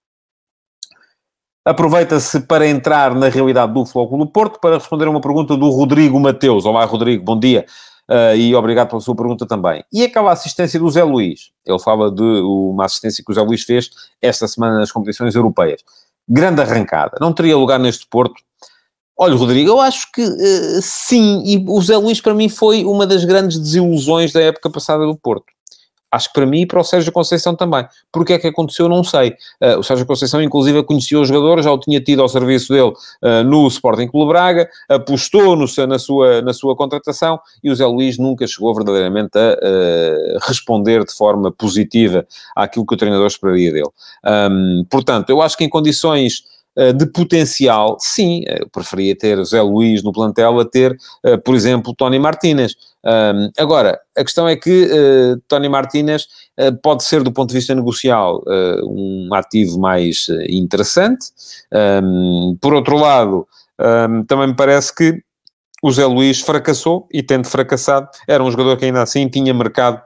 [1.65, 6.19] Aproveita-se para entrar na realidade do Flóculo Porto para responder a uma pergunta do Rodrigo
[6.19, 6.65] Mateus.
[6.65, 7.67] Olá, Rodrigo, bom dia.
[8.11, 9.85] Uh, e obrigado pela sua pergunta também.
[9.93, 11.51] E aquela assistência do Zé Luís?
[11.67, 13.91] Ele fala de uma assistência que o Zé Luís fez
[14.23, 15.83] esta semana nas competições europeias.
[16.27, 17.19] Grande arrancada.
[17.21, 18.41] Não teria lugar neste Porto?
[19.19, 21.43] Olha, Rodrigo, eu acho que uh, sim.
[21.45, 25.15] E o Zé Luís, para mim, foi uma das grandes desilusões da época passada do
[25.15, 25.53] Porto.
[26.11, 27.87] Acho que para mim e para o Sérgio Conceição também.
[28.11, 29.31] Porque é que aconteceu, não sei.
[29.61, 32.91] Uh, o Sérgio Conceição, inclusive, conhecia o jogador, já o tinha tido ao serviço dele
[32.91, 37.87] uh, no Sporting Clube Braga, apostou no, na, sua, na sua contratação e o Zé
[37.87, 43.73] Luís nunca chegou verdadeiramente a uh, responder de forma positiva àquilo que o treinador esperaria
[43.73, 43.91] dele.
[44.25, 46.43] Um, portanto, eu acho que em condições
[46.97, 51.95] de potencial, sim, eu preferia ter Zé Luís no plantel a ter, eh, por exemplo,
[51.95, 52.75] Tony Martínez.
[53.59, 54.89] agora, a questão é que
[55.49, 56.29] Tony Martínez
[56.83, 58.43] pode ser, do ponto de vista negocial,
[58.85, 61.27] um ativo mais interessante.
[62.61, 63.47] Por outro lado,
[64.29, 65.23] também me parece que
[65.83, 70.03] o Zé Luís fracassou e, tendo fracassado, era um jogador que ainda assim tinha mercado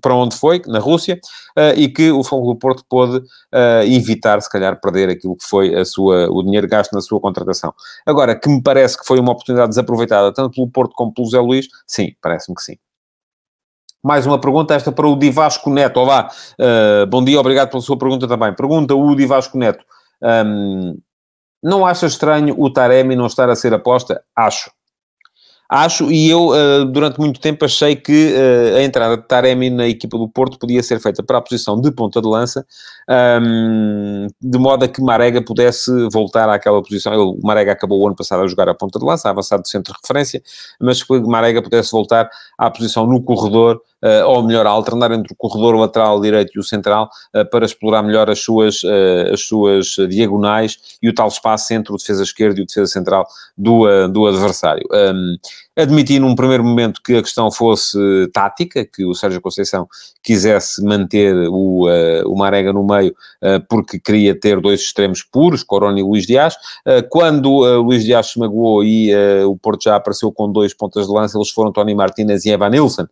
[0.00, 1.20] para onde foi, na Rússia,
[1.56, 5.44] uh, e que o Fogo do Porto pôde uh, evitar, se calhar, perder aquilo que
[5.44, 7.72] foi a sua, o dinheiro gasto na sua contratação.
[8.06, 11.40] Agora, que me parece que foi uma oportunidade desaproveitada, tanto pelo Porto como pelo Zé
[11.40, 12.76] Luís, sim, parece-me que sim.
[14.02, 15.98] Mais uma pergunta, esta para o Divasco Neto.
[15.98, 16.28] Olá,
[16.60, 18.54] uh, bom dia, obrigado pela sua pergunta também.
[18.54, 19.82] Pergunta o Divasco Neto.
[20.22, 20.98] Um,
[21.62, 24.22] não acha estranho o Taremi não estar a ser aposta?
[24.36, 24.70] Acho.
[25.76, 29.88] Acho, e eu uh, durante muito tempo achei que uh, a entrada de Taremi na
[29.88, 32.64] equipa do Porto podia ser feita para a posição de ponta de lança,
[33.42, 37.12] um, de modo a que Marega pudesse voltar àquela posição.
[37.12, 39.92] Ele, Marega acabou o ano passado a jogar a ponta de lança, avançado de centro
[39.92, 40.40] de referência,
[40.80, 45.32] mas que Marega pudesse voltar à posição no corredor uh, ou melhor, a alternar entre
[45.32, 47.10] o corredor lateral direito e o central,
[47.50, 48.82] para explorar melhor as suas,
[49.32, 53.26] as suas diagonais e o tal espaço entre o defesa esquerdo e o defesa central
[53.58, 54.86] do, do adversário.
[54.92, 55.36] Um,
[55.76, 57.98] Admiti num primeiro momento que a questão fosse
[58.32, 59.88] tática, que o Sérgio Conceição
[60.22, 63.10] quisesse manter o, uh, o Marega no meio
[63.42, 66.54] uh, porque queria ter dois extremos puros, Corona e Luís Dias.
[66.86, 67.50] Uh, quando
[67.82, 69.12] Luís Dias se magoou e
[69.44, 72.70] o Porto já apareceu com dois pontas de lança, eles foram Tony Martinez e Evan
[72.70, 73.06] Nilsson,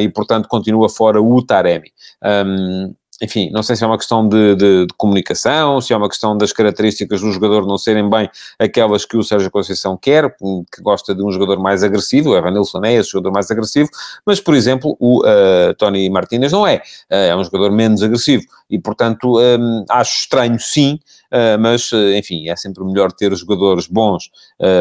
[0.00, 1.92] e portanto continua fora o Taremi.
[2.22, 6.08] Um, enfim, não sei se é uma questão de, de, de, comunicação, se é uma
[6.08, 10.34] questão das características do jogador não serem bem aquelas que o Sérgio Conceição quer,
[10.72, 13.90] que gosta de um jogador mais agressivo, o Evan Nilsson é esse jogador mais agressivo,
[14.24, 18.44] mas, por exemplo, o uh, Tony Martinez não é, uh, é um jogador menos agressivo,
[18.70, 20.98] e, portanto, um, acho estranho, sim,
[21.32, 24.30] uh, mas, enfim, é sempre melhor ter jogadores bons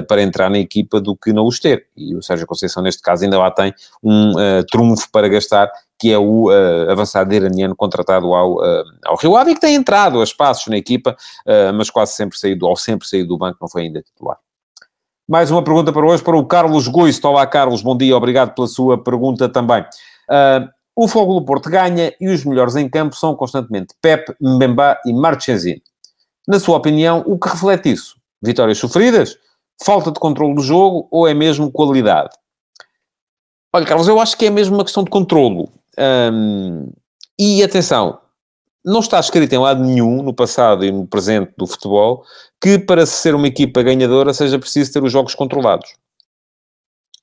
[0.07, 3.23] para entrar na equipa do que não os ter, e o Sérgio Conceição, neste caso,
[3.23, 3.73] ainda lá tem
[4.03, 4.33] um
[4.69, 5.69] trunfo para gastar,
[5.99, 9.75] que é o uh, avançado iraniano contratado ao, uh, ao Rio Ave e que tem
[9.75, 13.57] entrado a espaços na equipa, uh, mas quase sempre saído, ou sempre saído do banco,
[13.59, 14.37] não foi ainda titular.
[15.27, 17.27] Mais uma pergunta para hoje, para o Carlos Goisto.
[17.27, 19.85] Olá, Carlos, bom dia, obrigado pela sua pergunta também.
[20.95, 25.13] o Fogo do Porto ganha e os melhores em campo são constantemente Pep, Mbemba e
[25.13, 25.83] Marchesini.
[26.47, 28.15] Na sua opinião, o que reflete isso?
[28.41, 29.37] Vitórias sofridas?
[29.83, 32.29] Falta de controle do jogo ou é mesmo qualidade?
[33.71, 35.69] Olha, Carlos, eu acho que é mesmo uma questão de controlo.
[35.99, 36.91] Um,
[37.37, 38.19] e atenção,
[38.83, 42.23] não está escrito em lado nenhum, no passado e no presente do futebol,
[42.61, 45.93] que para ser uma equipa ganhadora seja preciso ter os jogos controlados.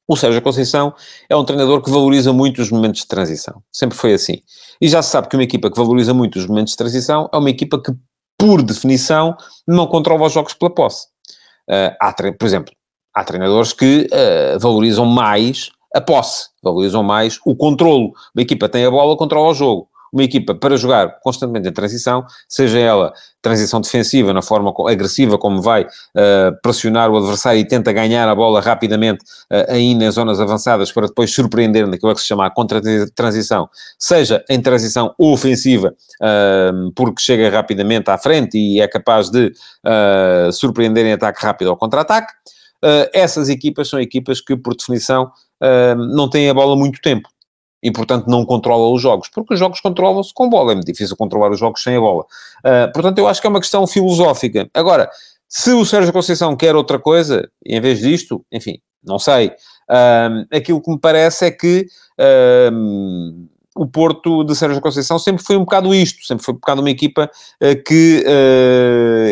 [0.09, 0.95] O Sérgio Conceição
[1.29, 3.63] é um treinador que valoriza muito os momentos de transição.
[3.73, 4.41] Sempre foi assim.
[4.81, 7.37] E já se sabe que uma equipa que valoriza muito os momentos de transição é
[7.37, 7.93] uma equipa que,
[8.39, 9.37] por definição,
[9.67, 11.09] não controla os jogos pela posse.
[11.69, 12.73] Uh, há, por exemplo,
[13.13, 18.13] há treinadores que uh, valorizam mais a posse, valorizam mais o controlo.
[18.35, 19.89] Uma equipa tem a bola, controla o jogo.
[20.13, 25.61] Uma equipa para jogar constantemente em transição, seja ela transição defensiva, na forma agressiva como
[25.61, 30.41] vai uh, pressionar o adversário e tenta ganhar a bola rapidamente uh, ainda em zonas
[30.41, 36.93] avançadas para depois surpreender naquilo que se chama a contra-transição, seja em transição ofensiva, uh,
[36.95, 39.53] porque chega rapidamente à frente e é capaz de
[40.53, 42.33] surpreender em ataque rápido ou contra-ataque.
[43.13, 45.31] Essas equipas são equipas que, por definição,
[45.97, 47.29] não têm a bola muito tempo
[47.83, 51.17] e, portanto, não controlam os jogos, porque os jogos controlam-se com bola, é muito difícil
[51.17, 52.25] controlar os jogos sem a bola.
[52.59, 54.69] Uh, portanto, eu acho que é uma questão filosófica.
[54.75, 55.09] Agora,
[55.49, 59.53] se o Sérgio Conceição quer outra coisa, em vez disto, enfim, não sei.
[59.89, 61.87] Uh, aquilo que me parece é que
[62.19, 66.81] uh, o Porto de Sérgio Conceição sempre foi um bocado isto, sempre foi um bocado
[66.81, 67.31] uma equipa
[67.87, 68.25] que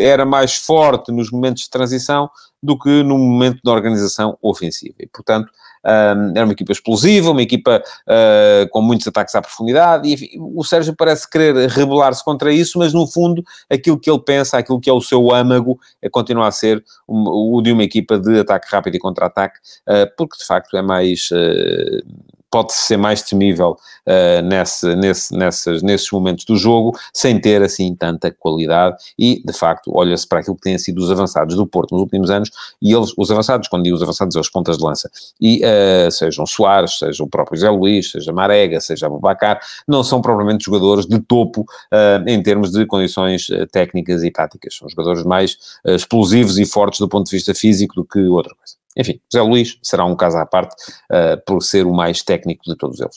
[0.01, 2.29] era mais forte nos momentos de transição
[2.61, 4.95] do que no momento da organização ofensiva.
[4.99, 5.49] E, portanto,
[5.85, 10.29] um, era uma equipa explosiva, uma equipa uh, com muitos ataques à profundidade, e enfim,
[10.39, 14.79] o Sérgio parece querer rebelar-se contra isso, mas no fundo aquilo que ele pensa, aquilo
[14.79, 18.67] que é o seu âmago, é continuar a ser o de uma equipa de ataque
[18.71, 21.29] rápido e contra-ataque, uh, porque de facto é mais...
[21.31, 23.75] Uh, pode ser mais temível
[24.07, 29.51] uh, nesse, nesse, nessas, nesses momentos do jogo, sem ter assim tanta qualidade e, de
[29.51, 32.49] facto, olha-se para aquilo que têm sido os avançados do Porto nos últimos anos
[32.81, 36.45] e eles, os avançados, quando digo os avançados, as pontas de lança, e uh, sejam
[36.45, 41.19] Soares, seja o próprio Zé Luís, seja Marega, seja Abubacar, não são propriamente jogadores de
[41.19, 44.77] topo uh, em termos de condições técnicas e táticas.
[44.77, 48.84] São jogadores mais explosivos e fortes do ponto de vista físico do que outra coisa.
[48.97, 50.75] Enfim, José Luís será um caso à parte
[51.11, 53.15] uh, por ser o mais técnico de todos eles.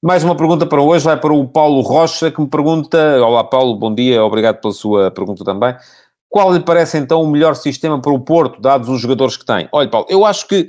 [0.00, 3.76] Mais uma pergunta para hoje, vai para o Paulo Rocha, que me pergunta: Olá, Paulo,
[3.76, 5.74] bom dia, obrigado pela sua pergunta também.
[6.30, 9.66] Qual lhe parece então o melhor sistema para o Porto, dados os jogadores que tem?
[9.72, 10.66] Olha, Paulo, eu acho que,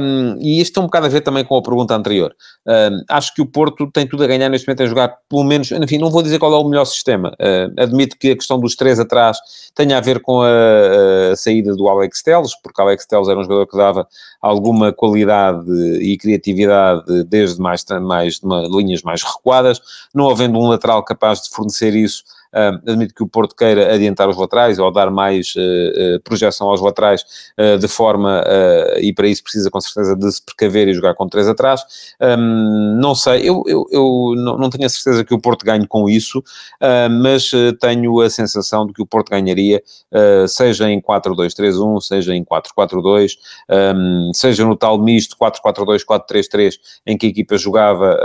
[0.00, 2.32] um, e isto tem um bocado a ver também com a pergunta anterior,
[2.64, 5.72] um, acho que o Porto tem tudo a ganhar neste momento a jogar, pelo menos,
[5.72, 7.34] enfim, não vou dizer qual é o melhor sistema.
[7.40, 9.36] Uh, admito que a questão dos três atrás
[9.74, 13.42] tenha a ver com a, a saída do Alex Telles, porque Alex Telles era um
[13.42, 14.06] jogador que dava
[14.40, 15.68] alguma qualidade
[16.00, 19.80] e criatividade desde mais, mais linhas mais recuadas,
[20.14, 22.22] não havendo um lateral capaz de fornecer isso
[22.86, 26.80] admito que o Porto queira adiantar os laterais ou dar mais uh, uh, projeção aos
[26.80, 27.24] laterais
[27.80, 28.42] de forma,
[29.00, 31.82] e para isso precisa com certeza de se precaver e jogar com três atrás.
[32.98, 36.42] Não sei, eu, eu, eu não, tenho a certeza que o Porto ganhe com isso,
[37.20, 39.82] mas tenho a sensação de que o Porto ganharia,
[40.48, 43.32] seja em 4-2-3-1, seja em 4-4-2,
[43.96, 46.74] um, seja no tal misto 4-4-2, 4-3-3,
[47.06, 48.18] em que a equipa jogava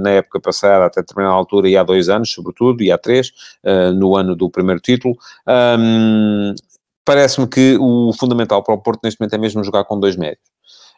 [0.00, 3.32] na época passada, até determinada altura, e há dois anos, sobretudo, e há três,
[3.72, 5.16] uh, no ano do primeiro título.
[5.46, 6.54] Um,
[7.04, 10.38] Parece-me que o fundamental para o Porto neste momento é mesmo jogar com dois médios.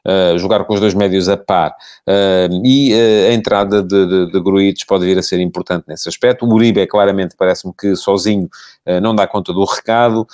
[0.07, 1.75] Uh, jogar com os dois médios a par.
[2.07, 6.09] Uh, e uh, a entrada de, de, de Gruites pode vir a ser importante nesse
[6.09, 6.45] aspecto.
[6.45, 8.49] O Uribe, claramente, parece-me que sozinho
[9.01, 10.27] não dá conta do recado.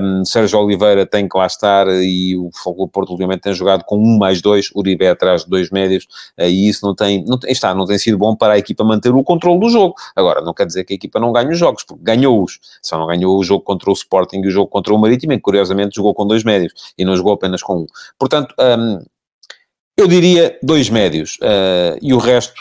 [0.00, 3.98] Um, Sérgio Oliveira tem que lá estar e o Fogo Porto, obviamente, tem jogado com
[3.98, 4.70] um mais dois.
[4.76, 6.06] Uribe é atrás de dois médios
[6.38, 9.12] e isso não tem, não tem, está, não tem sido bom para a equipa manter
[9.12, 9.96] o controle do jogo.
[10.14, 12.60] Agora, não quer dizer que a equipa não ganhe os jogos, porque ganhou-os.
[12.80, 15.40] Só não ganhou o jogo contra o Sporting e o jogo contra o Marítimo, que
[15.40, 17.86] curiosamente jogou com dois médios e não jogou apenas com um.
[18.18, 19.00] Portanto, um,
[19.96, 22.60] eu diria dois médios uh, e o resto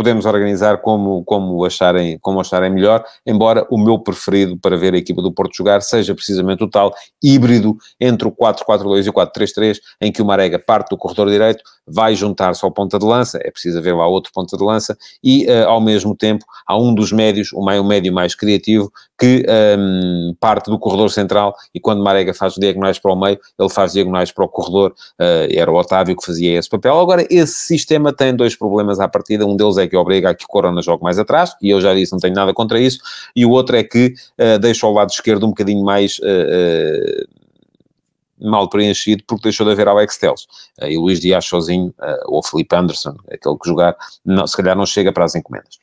[0.00, 4.96] podemos organizar como, como, acharem, como acharem melhor, embora o meu preferido para ver a
[4.96, 9.78] equipa do Porto jogar seja precisamente o tal híbrido entre o 4-4-2 e o 4-3-3,
[10.00, 13.50] em que o Marega parte do corredor direito, vai juntar-se ao ponta de lança, é
[13.50, 17.12] preciso haver lá outro ponta de lança, e uh, ao mesmo tempo há um dos
[17.12, 19.44] médios, o, meio, médio mais criativo, que
[19.78, 23.92] um, parte do corredor central e quando Marega faz diagonais para o meio, ele faz
[23.92, 26.98] diagonais para o corredor, uh, era o Otávio que fazia esse papel.
[26.98, 30.44] Agora, esse sistema tem dois problemas à partida, um deles é que obriga a que
[30.44, 32.98] o Corona jogue mais atrás, e eu já disse, não tenho nada contra isso,
[33.34, 36.20] e o outro é que uh, deixa o lado esquerdo um bocadinho mais
[38.40, 40.42] mal preenchido porque deixou de haver Alex Telles.
[40.80, 44.76] Uh, e Luís Dias sozinho, uh, ou Felipe Anderson, aquele que jogar, não, se calhar
[44.76, 45.78] não chega para as encomendas.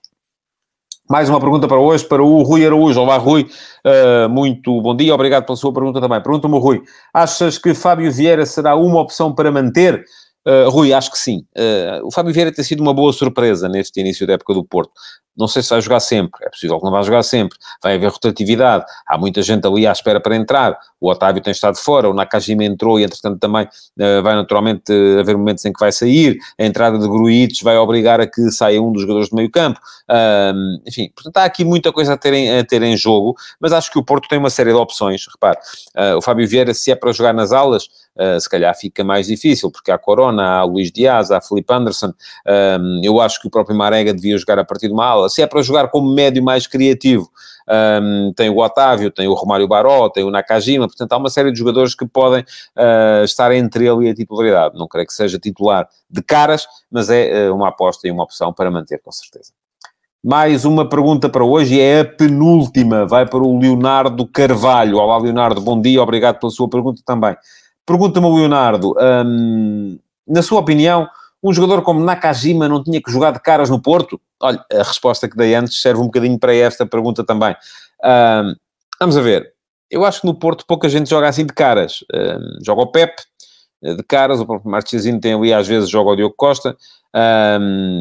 [1.09, 2.99] Mais uma pergunta para hoje, para o Rui Araújo.
[2.99, 3.49] Olá, Rui.
[3.85, 6.21] Uh, muito bom dia, obrigado pela sua pergunta também.
[6.21, 10.03] Pergunta-me, Rui, achas que Fábio Vieira será uma opção para manter?
[10.45, 11.45] Uh, Rui, acho que sim.
[11.57, 14.91] Uh, o Fábio Vieira tem sido uma boa surpresa neste início da época do Porto.
[15.37, 17.57] Não sei se vai jogar sempre, é possível que não vá jogar sempre.
[17.81, 20.77] Vai haver rotatividade, há muita gente ali à espera para entrar.
[20.99, 25.37] O Otávio tem estado fora, o Nakajima entrou e, entretanto, também uh, vai naturalmente haver
[25.37, 26.37] momentos em que vai sair.
[26.59, 29.79] A entrada de Gruites vai obrigar a que saia um dos jogadores do meio campo.
[30.85, 33.91] enfim, portanto, há aqui muita coisa a ter, em, a ter em jogo, mas acho
[33.91, 35.27] que o Porto tem uma série de opções.
[35.31, 35.57] Repare,
[36.17, 39.69] o Fábio Vieira, se é para jogar nas alas, uh, se calhar fica mais difícil,
[39.69, 42.11] porque há Corona, há Luís Dias, há Felipe Anderson,
[43.03, 45.47] eu acho que o próprio Marega devia jogar a partir de uma ala, se é
[45.47, 47.29] para jogar como médio mais criativo,
[48.01, 51.51] um, tem o Otávio, tem o Romário Baró, tem o Nakajima, portanto há uma série
[51.51, 55.37] de jogadores que podem uh, estar entre ele e a titularidade, não creio que seja
[55.37, 59.51] titular de caras, mas é uh, uma aposta e uma opção para manter, com certeza.
[60.23, 64.97] Mais uma pergunta para hoje, é a penúltima, vai para o Leonardo Carvalho.
[64.97, 67.35] Olá, Leonardo, bom dia, obrigado pela sua pergunta também.
[67.85, 68.93] Pergunta-me Leonardo,
[70.27, 71.07] na sua opinião,
[71.43, 74.19] um jogador como Nakajima não tinha que jogar de caras no Porto?
[74.41, 77.55] Olha, a resposta que dei antes serve um bocadinho para esta pergunta também.
[78.99, 79.53] Vamos a ver.
[79.89, 82.03] Eu acho que no Porto pouca gente joga assim de caras.
[82.63, 83.13] Joga o Pep
[83.83, 86.75] eh, de caras, o próprio Marchesino tem ali às vezes joga o Diogo Costa.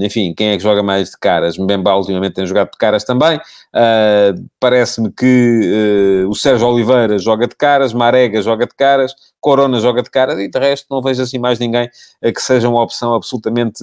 [0.03, 1.57] Enfim, quem é que joga mais de caras?
[1.57, 3.39] Mbemba ultimamente tem jogado de caras também.
[3.39, 9.15] Uh, Parece-me que uh, o Sérgio Oliveira joga de caras, Marega joga de caras,
[9.47, 11.89] Corona joga de cara e de resto não vejo assim mais ninguém
[12.21, 13.79] que seja uma opção absolutamente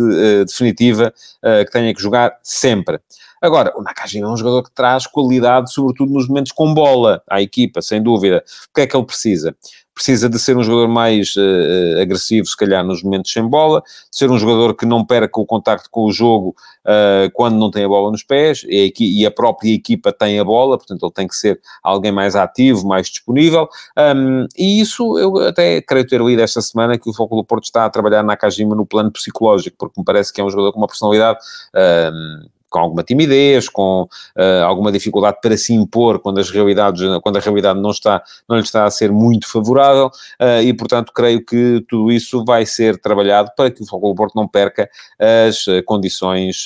[0.46, 3.00] definitiva, que tenha que jogar sempre.
[3.44, 7.42] Agora, o Nakajima é um jogador que traz qualidade, sobretudo nos momentos com bola, à
[7.42, 8.42] equipa, sem dúvida.
[8.70, 9.54] O que é que ele precisa?
[9.94, 14.18] Precisa de ser um jogador mais uh, agressivo, se calhar, nos momentos sem bola, de
[14.18, 17.84] ser um jogador que não perca o contacto com o jogo uh, quando não tem
[17.84, 21.12] a bola nos pés, e a, e a, própria equipa tem a bola, portanto, ele
[21.12, 23.68] tem que ser alguém mais ativo, mais disponível,
[24.16, 27.64] um, e isso eu até creio ter lido esta semana que o Foco do Porto
[27.64, 30.74] está a trabalhar na Nakajima no plano psicológico, porque me parece que é um jogador
[30.74, 31.40] com uma personalidade.
[31.74, 37.38] Um, com alguma timidez, com uh, alguma dificuldade para se impor quando as realidades, quando
[37.38, 41.46] a realidade não está, não lhe está a ser muito favorável, uh, e portanto creio
[41.46, 45.84] que tudo isso vai ser trabalhado para que o Futebol Porto não perca as uh,
[45.86, 46.66] condições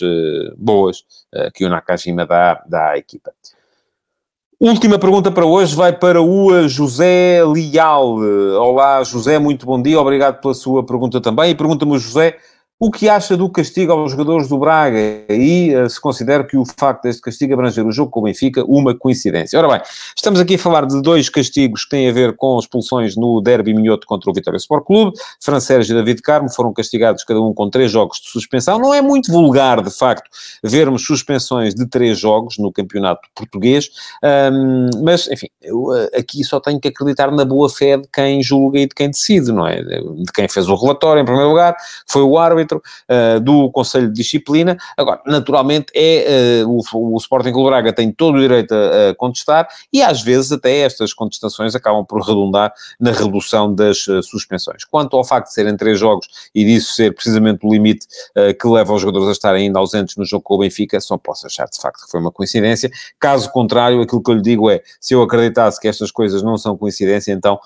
[0.57, 1.03] boas
[1.53, 3.33] que o Nakajima dá, dá à equipa.
[4.59, 8.17] Última pergunta para hoje vai para o José Lial.
[8.59, 11.51] Olá, José, muito bom dia, obrigado pela sua pergunta também.
[11.51, 12.37] E pergunta-me José
[12.79, 15.25] o que acha do castigo aos jogadores do Braga?
[15.29, 18.63] E uh, se considera que o facto deste castigo abranger o jogo com o Benfica
[18.65, 19.57] uma coincidência.
[19.57, 19.81] Ora bem,
[20.15, 23.73] estamos aqui a falar de dois castigos que têm a ver com expulsões no derby
[23.73, 25.17] minhoto contra o Vitória Sport Clube.
[25.41, 28.77] Fran Sérgio e David Carmo foram castigados cada um com três jogos de suspensão.
[28.77, 30.29] Não é muito vulgar, de facto,
[30.63, 33.89] vermos suspensões de três jogos no campeonato português,
[34.53, 38.43] um, mas, enfim, eu uh, aqui só tenho que acreditar na boa fé de quem
[38.43, 39.81] julga e de quem decide, não é?
[39.81, 41.75] De quem fez o relatório, em primeiro lugar,
[42.07, 44.77] foi o árbitro uh, do Conselho de Disciplina.
[44.97, 49.15] Agora, naturalmente, é uh, o, o Sporting Clube Braga tem todo o direito a, a,
[49.15, 54.83] contestar e às vezes até estas contestações acabam por redundar na redução das uh, suspensões.
[54.83, 58.07] Quanto ao facto de serem três jogos e disso ser precisamente o limite
[58.59, 61.45] que leva os jogadores a estarem ainda ausentes no jogo com o Benfica, só posso
[61.47, 62.89] achar de facto que foi uma coincidência.
[63.19, 66.57] Caso contrário, aquilo que eu lhe digo é, se eu acreditasse que estas coisas não
[66.57, 67.59] são coincidência, então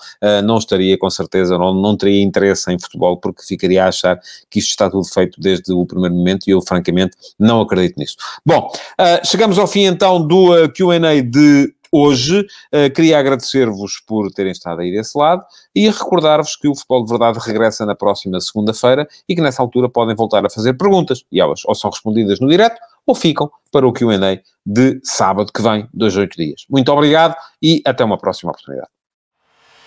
[0.44, 4.58] não estaria com certeza, não, não teria interesse em futebol, porque ficaria a achar que
[4.58, 8.16] isto está tudo feito desde o primeiro momento e eu, francamente, não acredito nisso.
[8.46, 12.40] Bom, uh, chegamos ao fim então do uh, ah, QA de hoje.
[12.72, 17.10] Uh, queria agradecer-vos por terem estado aí desse lado e recordar-vos que o Futebol de
[17.10, 21.40] Verdade regressa na próxima segunda-feira e que nessa altura podem voltar a fazer perguntas e
[21.40, 25.88] elas ou são respondidas no direto ou ficam para o QA de sábado que vem,
[25.92, 26.64] dois, oito dias.
[26.70, 28.88] Muito obrigado e até uma próxima oportunidade.